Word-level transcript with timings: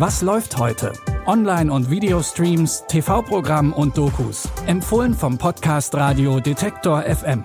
Was 0.00 0.22
läuft 0.22 0.56
heute? 0.56 0.94
Online- 1.26 1.70
und 1.70 1.90
Videostreams, 1.90 2.84
TV-Programm 2.88 3.74
und 3.74 3.98
Dokus. 3.98 4.48
Empfohlen 4.66 5.12
vom 5.12 5.36
Podcast 5.36 5.94
Radio 5.94 6.40
Detektor 6.40 7.02
FM. 7.02 7.44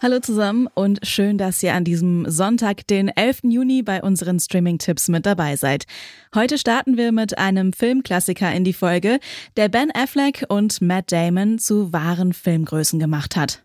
Hallo 0.00 0.20
zusammen 0.20 0.68
und 0.72 1.00
schön, 1.02 1.36
dass 1.36 1.60
ihr 1.64 1.74
an 1.74 1.82
diesem 1.82 2.30
Sonntag, 2.30 2.86
den 2.86 3.08
11. 3.08 3.40
Juni, 3.42 3.82
bei 3.82 4.04
unseren 4.04 4.38
Streaming-Tipps 4.38 5.08
mit 5.08 5.26
dabei 5.26 5.56
seid. 5.56 5.86
Heute 6.32 6.58
starten 6.58 6.96
wir 6.96 7.10
mit 7.10 7.38
einem 7.38 7.72
Filmklassiker 7.72 8.52
in 8.52 8.62
die 8.62 8.72
Folge, 8.72 9.18
der 9.56 9.68
Ben 9.68 9.90
Affleck 9.92 10.44
und 10.48 10.80
Matt 10.80 11.10
Damon 11.10 11.58
zu 11.58 11.92
wahren 11.92 12.34
Filmgrößen 12.34 13.00
gemacht 13.00 13.34
hat. 13.34 13.64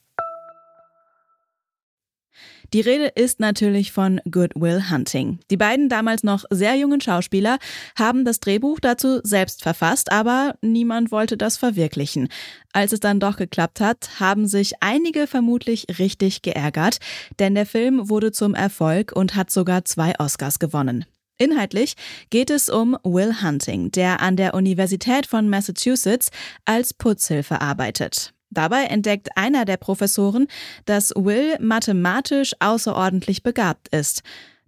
Die 2.73 2.79
Rede 2.79 3.07
ist 3.07 3.41
natürlich 3.41 3.91
von 3.91 4.21
Good 4.31 4.53
Will 4.55 4.89
Hunting. 4.89 5.39
Die 5.49 5.57
beiden 5.57 5.89
damals 5.89 6.23
noch 6.23 6.45
sehr 6.49 6.75
jungen 6.75 7.01
Schauspieler 7.01 7.57
haben 7.99 8.23
das 8.23 8.39
Drehbuch 8.39 8.79
dazu 8.79 9.19
selbst 9.23 9.61
verfasst, 9.61 10.09
aber 10.09 10.55
niemand 10.61 11.11
wollte 11.11 11.35
das 11.35 11.57
verwirklichen. 11.57 12.29
Als 12.71 12.93
es 12.93 13.01
dann 13.01 13.19
doch 13.19 13.35
geklappt 13.35 13.81
hat, 13.81 14.21
haben 14.21 14.47
sich 14.47 14.75
einige 14.79 15.27
vermutlich 15.27 15.87
richtig 15.99 16.43
geärgert, 16.43 16.99
denn 17.39 17.55
der 17.55 17.65
Film 17.65 18.09
wurde 18.09 18.31
zum 18.31 18.55
Erfolg 18.55 19.11
und 19.13 19.35
hat 19.35 19.51
sogar 19.51 19.83
zwei 19.83 20.17
Oscars 20.17 20.59
gewonnen. 20.59 21.03
Inhaltlich 21.37 21.95
geht 22.29 22.49
es 22.49 22.69
um 22.69 22.97
Will 23.03 23.41
Hunting, 23.41 23.91
der 23.91 24.21
an 24.21 24.37
der 24.37 24.53
Universität 24.53 25.25
von 25.25 25.49
Massachusetts 25.49 26.29
als 26.63 26.93
Putzhilfe 26.93 27.59
arbeitet. 27.59 28.33
Dabei 28.51 28.83
entdeckt 28.83 29.29
einer 29.35 29.65
der 29.65 29.77
Professoren, 29.77 30.47
dass 30.85 31.11
Will 31.15 31.57
mathematisch 31.59 32.53
außerordentlich 32.59 33.43
begabt 33.43 33.87
ist. 33.89 34.21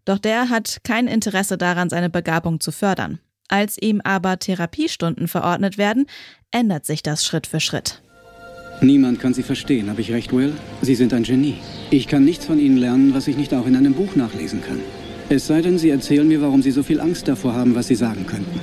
Doch 0.05 0.17
der 0.17 0.49
hat 0.49 0.79
kein 0.83 1.07
Interesse 1.07 1.57
daran, 1.57 1.89
seine 1.89 2.09
Begabung 2.09 2.59
zu 2.59 2.71
fördern. 2.71 3.19
Als 3.49 3.77
ihm 3.79 4.01
aber 4.03 4.39
Therapiestunden 4.39 5.27
verordnet 5.27 5.77
werden, 5.77 6.07
ändert 6.51 6.85
sich 6.85 7.03
das 7.03 7.25
Schritt 7.25 7.45
für 7.45 7.59
Schritt. 7.59 8.01
Niemand 8.81 9.19
kann 9.19 9.33
Sie 9.33 9.43
verstehen, 9.43 9.89
habe 9.89 10.01
ich 10.01 10.11
recht, 10.11 10.33
Will? 10.33 10.53
Sie 10.81 10.95
sind 10.95 11.13
ein 11.13 11.23
Genie. 11.23 11.57
Ich 11.91 12.07
kann 12.07 12.25
nichts 12.25 12.45
von 12.45 12.59
Ihnen 12.59 12.77
lernen, 12.77 13.13
was 13.13 13.27
ich 13.27 13.37
nicht 13.37 13.53
auch 13.53 13.67
in 13.67 13.75
einem 13.75 13.93
Buch 13.93 14.15
nachlesen 14.15 14.61
kann. 14.61 14.79
Es 15.29 15.47
sei 15.47 15.61
denn, 15.61 15.77
Sie 15.77 15.89
erzählen 15.89 16.27
mir, 16.27 16.41
warum 16.41 16.61
Sie 16.61 16.71
so 16.71 16.83
viel 16.83 16.99
Angst 16.99 17.27
davor 17.27 17.53
haben, 17.53 17.75
was 17.75 17.87
Sie 17.87 17.95
sagen 17.95 18.25
könnten. 18.25 18.59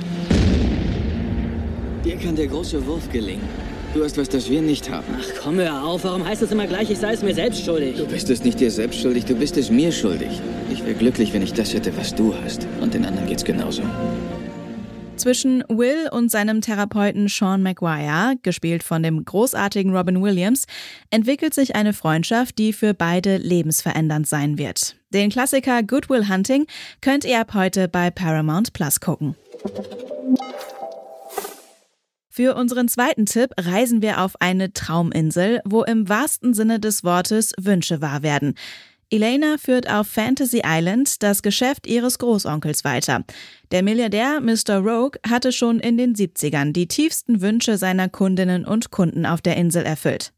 Dir 2.03 2.17
kann 2.17 2.35
der 2.35 2.47
große 2.47 2.85
Wurf 2.85 3.09
gelingen. 3.11 3.70
Du 3.93 4.05
hast 4.05 4.17
was, 4.17 4.29
das 4.29 4.49
wir 4.49 4.61
nicht 4.61 4.89
haben. 4.89 5.05
Ach 5.19 5.27
komm, 5.43 5.55
hör 5.55 5.83
auf. 5.83 6.05
Warum 6.05 6.25
heißt 6.25 6.41
es 6.41 6.51
immer 6.51 6.65
gleich, 6.65 6.89
ich 6.89 6.97
sei 6.97 7.13
es 7.13 7.21
mir 7.21 7.35
selbst 7.35 7.65
schuldig? 7.65 7.97
Du 7.97 8.05
bist 8.05 8.29
es 8.29 8.41
nicht 8.41 8.57
dir 8.59 8.71
selbst 8.71 9.01
schuldig, 9.01 9.25
du 9.25 9.35
bist 9.35 9.57
es 9.57 9.69
mir 9.69 9.91
schuldig. 9.91 10.29
Ich 10.71 10.81
wäre 10.85 10.93
glücklich, 10.93 11.33
wenn 11.33 11.41
ich 11.41 11.51
das 11.51 11.73
hätte, 11.73 11.95
was 11.97 12.15
du 12.15 12.33
hast. 12.33 12.65
Und 12.79 12.93
den 12.93 13.05
anderen 13.05 13.27
geht's 13.27 13.43
genauso. 13.43 13.81
Zwischen 15.17 15.65
Will 15.67 16.07
und 16.11 16.31
seinem 16.31 16.61
Therapeuten 16.61 17.27
Sean 17.27 17.61
Maguire, 17.63 18.35
gespielt 18.43 18.81
von 18.81 19.03
dem 19.03 19.25
großartigen 19.25 19.93
Robin 19.95 20.21
Williams, 20.23 20.67
entwickelt 21.09 21.53
sich 21.53 21.75
eine 21.75 21.91
Freundschaft, 21.91 22.57
die 22.57 22.71
für 22.71 22.93
beide 22.93 23.37
lebensverändernd 23.37 24.25
sein 24.25 24.57
wird. 24.57 24.95
Den 25.13 25.29
Klassiker 25.29 25.83
Good 25.83 26.09
Will 26.09 26.29
Hunting 26.29 26.65
könnt 27.01 27.25
ihr 27.25 27.41
ab 27.41 27.53
heute 27.53 27.89
bei 27.89 28.09
Paramount 28.09 28.71
Plus 28.71 29.01
gucken. 29.01 29.35
Für 32.33 32.55
unseren 32.55 32.87
zweiten 32.87 33.25
Tipp 33.25 33.51
reisen 33.59 34.01
wir 34.01 34.21
auf 34.21 34.39
eine 34.39 34.71
Trauminsel, 34.71 35.59
wo 35.65 35.83
im 35.83 36.07
wahrsten 36.07 36.53
Sinne 36.53 36.79
des 36.79 37.03
Wortes 37.03 37.51
Wünsche 37.59 37.99
wahr 37.99 38.23
werden. 38.23 38.55
Elena 39.09 39.57
führt 39.57 39.91
auf 39.91 40.07
Fantasy 40.07 40.61
Island 40.65 41.21
das 41.21 41.41
Geschäft 41.41 41.85
ihres 41.85 42.19
Großonkels 42.19 42.85
weiter. 42.85 43.25
Der 43.71 43.83
Milliardär 43.83 44.39
Mr. 44.39 44.77
Rogue 44.77 45.19
hatte 45.27 45.51
schon 45.51 45.81
in 45.81 45.97
den 45.97 46.15
70ern 46.15 46.71
die 46.71 46.87
tiefsten 46.87 47.41
Wünsche 47.41 47.77
seiner 47.77 48.07
Kundinnen 48.07 48.63
und 48.63 48.91
Kunden 48.91 49.25
auf 49.25 49.41
der 49.41 49.57
Insel 49.57 49.83
erfüllt. 49.83 50.31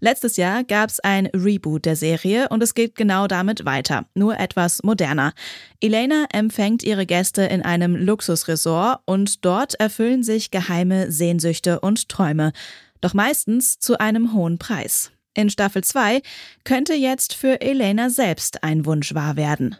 Letztes 0.00 0.36
Jahr 0.36 0.64
gab 0.64 0.90
es 0.90 1.00
ein 1.00 1.26
Reboot 1.26 1.84
der 1.84 1.96
Serie 1.96 2.48
und 2.48 2.62
es 2.62 2.74
geht 2.74 2.94
genau 2.94 3.26
damit 3.26 3.64
weiter, 3.64 4.06
nur 4.14 4.38
etwas 4.38 4.82
moderner. 4.82 5.32
Elena 5.80 6.26
empfängt 6.32 6.82
ihre 6.82 7.06
Gäste 7.06 7.42
in 7.42 7.62
einem 7.62 7.96
Luxusresort 7.96 9.00
und 9.04 9.44
dort 9.44 9.74
erfüllen 9.74 10.22
sich 10.22 10.50
geheime 10.50 11.10
Sehnsüchte 11.10 11.80
und 11.80 12.08
Träume, 12.08 12.52
doch 13.00 13.14
meistens 13.14 13.78
zu 13.78 13.98
einem 13.98 14.32
hohen 14.32 14.58
Preis. 14.58 15.12
In 15.34 15.48
Staffel 15.48 15.82
2 15.82 16.20
könnte 16.64 16.94
jetzt 16.94 17.34
für 17.34 17.60
Elena 17.60 18.10
selbst 18.10 18.62
ein 18.62 18.84
Wunsch 18.84 19.14
wahr 19.14 19.36
werden. 19.36 19.76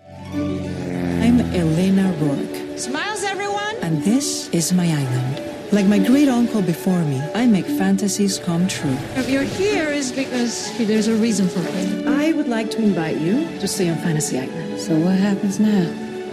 I'm 1.22 1.40
Elena 1.54 2.10
Rourke. 2.20 2.78
Smiles, 2.78 3.22
everyone! 3.22 3.76
And 3.82 4.02
this 4.02 4.48
is 4.52 4.72
my 4.72 4.86
island. 4.86 5.51
Like 5.72 5.86
my 5.86 5.98
great 5.98 6.28
uncle 6.28 6.60
before 6.60 7.02
me, 7.02 7.18
I 7.34 7.46
make 7.46 7.64
fantasies 7.64 8.38
come 8.38 8.68
true. 8.68 8.94
If 9.16 9.30
you're 9.30 9.42
here 9.42 9.88
is 9.88 10.12
because 10.12 10.70
there's 10.76 11.08
a 11.08 11.16
reason 11.16 11.48
for 11.48 11.60
it. 11.64 12.06
I 12.06 12.34
would 12.34 12.46
like 12.46 12.70
to 12.72 12.78
invite 12.78 13.16
you 13.16 13.48
to 13.58 13.66
stay 13.66 13.88
on 13.88 13.96
Fantasy 13.96 14.38
Island. 14.38 14.78
So 14.78 14.94
what 14.98 15.14
happens 15.14 15.58
now? 15.58 15.88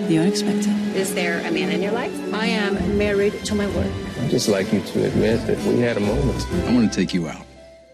The 0.10 0.18
unexpected. 0.18 0.74
Is 0.94 1.16
there 1.16 1.40
a 1.48 1.52
man 1.52 1.70
in 1.70 1.82
your 1.82 1.94
life? 1.94 2.12
I 2.34 2.48
am 2.48 2.98
married 2.98 3.34
to 3.46 3.56
my 3.56 3.68
work. 3.68 3.88
I'd 4.20 4.30
just 4.30 4.50
like 4.50 4.74
you 4.74 4.82
to 4.82 5.06
admit 5.06 5.48
that 5.48 5.58
we 5.64 5.80
had 5.80 5.96
a 5.96 6.02
moment. 6.02 6.46
I 6.68 6.74
want 6.74 6.92
to 6.92 6.94
take 6.94 7.14
you 7.14 7.30
out. 7.30 7.46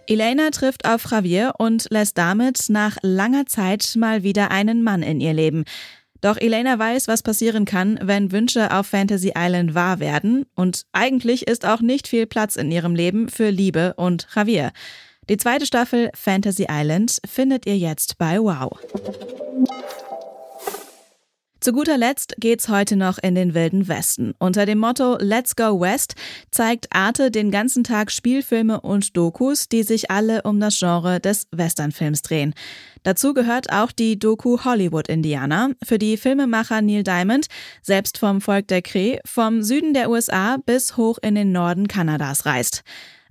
Elena 0.07 0.50
trifft 0.50 0.85
auf 0.85 1.12
Javier 1.12 1.53
und 1.59 1.85
lässt 1.91 2.17
damit 2.17 2.69
nach 2.69 2.97
langer 3.03 3.45
Zeit 3.45 3.95
mal 3.95 4.23
wieder 4.23 4.50
einen 4.50 4.81
Mann 4.81 5.03
in 5.03 5.22
ihr 5.22 5.33
Leben. 5.33 5.63
Doch 6.25 6.38
Elena 6.38 6.80
weiß, 6.80 7.08
was 7.08 7.22
passieren 7.22 7.66
kann, 7.66 8.00
wenn 8.02 8.31
Wünsche 8.31 8.74
auf 8.75 8.88
Fantasy 8.88 9.34
Island 9.38 9.75
wahr 9.75 10.00
werden. 10.00 10.47
Und 10.56 10.88
eigentlich 10.91 11.46
ist 11.46 11.68
auch 11.68 11.81
nicht 11.81 12.08
viel 12.08 12.25
Platz 12.25 12.56
in 12.56 12.72
ihrem 12.72 12.96
Leben 12.96 13.30
für 13.30 13.52
Liebe 13.52 13.94
und 13.96 14.28
Javier. 14.36 14.72
Die 15.30 15.38
zweite 15.38 15.68
Staffel 15.68 16.09
Fantasy 16.16 16.66
Island 16.68 17.19
findet 17.30 17.68
ihr 17.68 17.78
jetzt 17.78 18.18
bei 18.18 18.40
Wow. 18.40 18.72
Zu 21.65 21.73
guter 21.73 21.97
Letzt 21.97 22.35
geht's 22.37 22.69
heute 22.69 22.95
noch 22.95 23.17
in 23.17 23.33
den 23.33 23.55
Wilden 23.55 23.87
Westen. 23.87 24.35
Unter 24.37 24.67
dem 24.67 24.77
Motto 24.77 25.17
Let's 25.19 25.55
Go 25.55 25.79
West 25.81 26.13
zeigt 26.51 26.85
Arte 26.91 27.31
den 27.31 27.49
ganzen 27.49 27.83
Tag 27.83 28.11
Spielfilme 28.11 28.81
und 28.81 29.17
Dokus, 29.17 29.67
die 29.67 29.81
sich 29.81 30.11
alle 30.11 30.43
um 30.43 30.59
das 30.59 30.77
Genre 30.77 31.19
des 31.19 31.47
Westernfilms 31.49 32.21
drehen. 32.21 32.53
Dazu 33.01 33.33
gehört 33.33 33.71
auch 33.73 33.91
die 33.91 34.19
Doku 34.19 34.63
Hollywood 34.63 35.07
Indiana, 35.07 35.71
für 35.83 35.97
die 35.97 36.17
Filmemacher 36.17 36.83
Neil 36.83 37.01
Diamond, 37.01 37.47
selbst 37.81 38.19
vom 38.19 38.41
Volk 38.41 38.67
der 38.67 38.83
Cree, 38.83 39.17
vom 39.25 39.63
Süden 39.63 39.95
der 39.95 40.11
USA 40.11 40.57
bis 40.63 40.97
hoch 40.97 41.17
in 41.23 41.33
den 41.33 41.51
Norden 41.51 41.87
Kanadas 41.87 42.45
reist. 42.45 42.83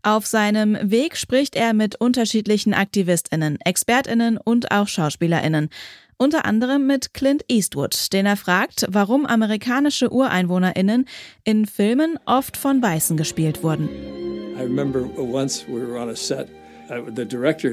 Auf 0.06 0.26
seinem 0.26 0.76
Weg 0.82 1.16
spricht 1.16 1.56
er 1.56 1.72
mit 1.72 1.98
unterschiedlichen 1.98 2.75
Aktivistinnen, 2.75 3.58
Expertinnen 3.64 4.37
und 4.37 4.70
auch 4.70 4.87
Schauspielerinnen. 4.87 5.70
Unter 6.19 6.44
anderem 6.44 6.87
mit 6.87 7.14
Clint 7.14 7.43
Eastwood, 7.49 8.12
den 8.12 8.26
er 8.26 8.37
fragt, 8.37 8.84
warum 8.90 9.25
amerikanische 9.25 10.12
UreinwohnerInnen 10.12 11.06
in 11.44 11.64
Filmen 11.64 12.19
oft 12.26 12.58
von 12.58 12.82
Weißen 12.82 13.17
gespielt 13.17 13.62
wurden. 13.62 13.88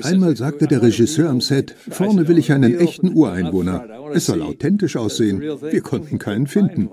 Einmal 0.03 0.38
sagte 0.38 0.67
der 0.67 0.81
Regisseur 0.81 1.29
am 1.29 1.41
Set, 1.41 1.75
vorne 1.89 2.29
will 2.29 2.38
ich 2.38 2.53
einen 2.53 2.79
echten 2.79 3.13
Ureinwohner. 3.13 3.89
Es 4.13 4.27
soll 4.27 4.41
authentisch 4.41 4.95
aussehen. 4.95 5.41
Wir 5.41 5.81
konnten 5.81 6.17
keinen 6.17 6.47
finden. 6.47 6.89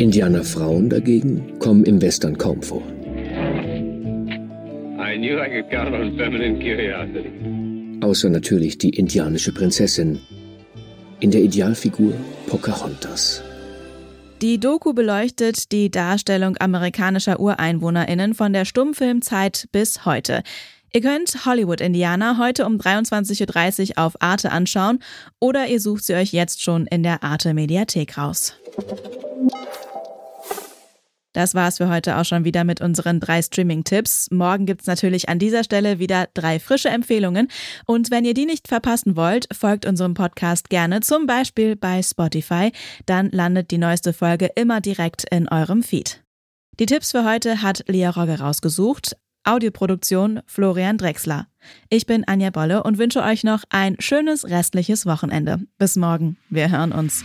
Indianerfrauen 0.00 0.88
dagegen 0.88 1.58
kommen 1.58 1.84
im 1.84 2.00
Western 2.00 2.38
kaum 2.38 2.62
vor. 2.62 2.82
I 4.98 5.18
knew 5.18 5.38
I 5.38 5.50
could 5.50 5.70
count 5.70 5.92
on 5.92 6.16
feminine 6.16 6.58
curiosity. 6.58 7.30
Außer 8.00 8.30
natürlich 8.30 8.78
die 8.78 8.88
indianische 8.88 9.52
Prinzessin. 9.52 10.18
In 11.20 11.30
der 11.30 11.42
Idealfigur 11.42 12.14
Pocahontas. 12.46 13.42
Die 14.40 14.58
Doku 14.58 14.94
beleuchtet 14.94 15.70
die 15.70 15.90
Darstellung 15.90 16.56
amerikanischer 16.56 17.38
UreinwohnerInnen 17.38 18.32
von 18.32 18.54
der 18.54 18.64
Stummfilmzeit 18.64 19.68
bis 19.70 20.06
heute. 20.06 20.42
Ihr 20.94 21.02
könnt 21.02 21.44
Hollywood 21.44 21.82
Indiana 21.82 22.38
heute 22.38 22.64
um 22.64 22.78
23.30 22.78 23.90
Uhr 23.90 23.98
auf 23.98 24.22
Arte 24.22 24.50
anschauen 24.50 25.00
oder 25.40 25.66
ihr 25.66 25.78
sucht 25.78 26.04
sie 26.04 26.14
euch 26.14 26.32
jetzt 26.32 26.62
schon 26.62 26.86
in 26.86 27.02
der 27.02 27.22
Arte 27.22 27.52
Mediathek 27.52 28.16
raus. 28.16 28.54
Das 31.32 31.54
war's 31.54 31.78
für 31.78 31.88
heute 31.88 32.16
auch 32.16 32.24
schon 32.24 32.44
wieder 32.44 32.64
mit 32.64 32.80
unseren 32.80 33.20
drei 33.20 33.40
Streaming-Tipps. 33.40 34.28
Morgen 34.32 34.66
gibt's 34.66 34.86
natürlich 34.86 35.28
an 35.28 35.38
dieser 35.38 35.62
Stelle 35.62 35.98
wieder 35.98 36.28
drei 36.34 36.58
frische 36.58 36.88
Empfehlungen. 36.88 37.48
Und 37.86 38.10
wenn 38.10 38.24
ihr 38.24 38.34
die 38.34 38.46
nicht 38.46 38.66
verpassen 38.66 39.14
wollt, 39.14 39.46
folgt 39.52 39.86
unserem 39.86 40.14
Podcast 40.14 40.70
gerne, 40.70 41.00
zum 41.00 41.26
Beispiel 41.26 41.76
bei 41.76 42.02
Spotify. 42.02 42.72
Dann 43.06 43.30
landet 43.30 43.70
die 43.70 43.78
neueste 43.78 44.12
Folge 44.12 44.50
immer 44.56 44.80
direkt 44.80 45.24
in 45.30 45.48
eurem 45.48 45.82
Feed. 45.82 46.22
Die 46.80 46.86
Tipps 46.86 47.12
für 47.12 47.24
heute 47.24 47.62
hat 47.62 47.84
Lea 47.86 48.06
Rogge 48.06 48.38
rausgesucht. 48.40 49.16
Audioproduktion 49.44 50.40
Florian 50.46 50.98
Drexler. 50.98 51.46
Ich 51.88 52.06
bin 52.06 52.26
Anja 52.26 52.50
Bolle 52.50 52.82
und 52.82 52.98
wünsche 52.98 53.22
euch 53.22 53.44
noch 53.44 53.64
ein 53.70 53.96
schönes 53.98 54.48
restliches 54.48 55.06
Wochenende. 55.06 55.60
Bis 55.78 55.96
morgen. 55.96 56.36
Wir 56.50 56.70
hören 56.70 56.92
uns. 56.92 57.24